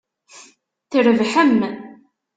[0.91, 1.59] Trebḥem.